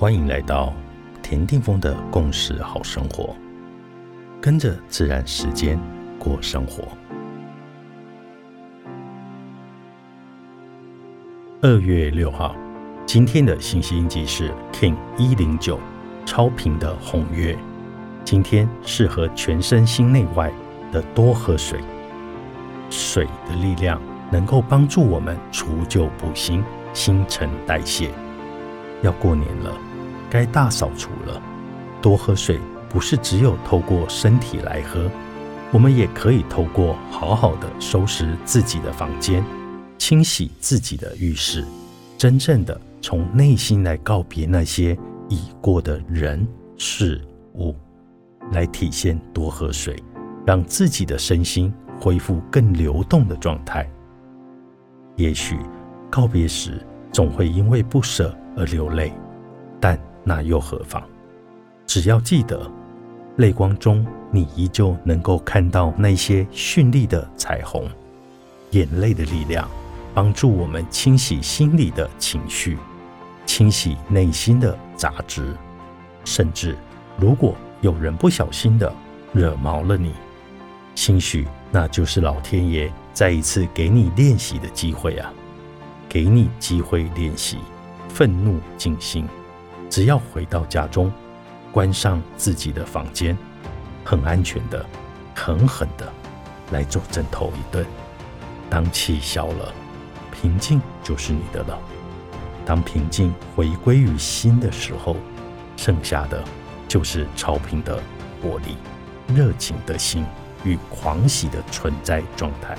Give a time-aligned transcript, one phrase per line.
[0.00, 0.72] 欢迎来到
[1.22, 3.36] 田定峰的共识好生活，
[4.40, 5.78] 跟着自然时间
[6.18, 6.84] 过生活。
[11.60, 12.56] 二月六号，
[13.04, 15.78] 今天的信息印记是 King 一零九
[16.24, 17.54] 超频的红月。
[18.24, 20.50] 今天适合全身心内外
[20.90, 21.78] 的多喝水，
[22.88, 24.00] 水的力量
[24.32, 26.64] 能够帮助我们除旧补新、
[26.94, 28.10] 新陈代谢。
[29.02, 29.89] 要过年了。
[30.30, 31.42] 该大扫除了，
[32.00, 35.10] 多喝水不是只有透过身体来喝，
[35.72, 39.44] 我们也可以透过好好的收拾自己的房间，
[39.98, 41.64] 清洗自己的浴室，
[42.16, 44.96] 真正的从内心来告别那些
[45.28, 46.46] 已过的人
[46.78, 47.20] 事
[47.54, 47.74] 物，
[48.52, 50.02] 来体现多喝水，
[50.46, 53.88] 让自己的身心恢复更流动的状态。
[55.16, 55.58] 也许
[56.08, 59.12] 告别时总会因为不舍而流泪，
[60.24, 61.02] 那又何妨？
[61.86, 62.70] 只要记得，
[63.36, 67.88] 泪光中你依旧能够看到那些绚丽的彩虹。
[68.70, 69.68] 眼泪的力量，
[70.14, 72.78] 帮助我们清洗心里的情绪，
[73.44, 75.56] 清洗内心的杂质。
[76.24, 76.76] 甚至，
[77.18, 78.92] 如果有人不小心的
[79.32, 80.12] 惹毛了你，
[80.94, 85.32] 兴许那就是老天爷再一次给你练习的机会啊！
[86.08, 87.58] 给你机会练习
[88.08, 89.24] 愤怒静心。
[89.90, 91.12] 只要回到家中，
[91.72, 93.36] 关上自己的房间，
[94.04, 94.86] 很安全的，
[95.34, 96.10] 狠狠的
[96.70, 97.84] 来揍枕头一顿。
[98.70, 99.74] 当气消了，
[100.30, 101.76] 平静就是你的了。
[102.64, 105.16] 当平静回归于心的时候，
[105.76, 106.40] 剩下的
[106.86, 108.00] 就是超频的
[108.40, 108.76] 活力、
[109.34, 110.24] 热情的心
[110.62, 112.78] 与狂喜的存在状态。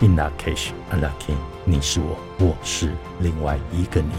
[0.00, 4.12] In that case, a lucky，你是我，我是另外一个你。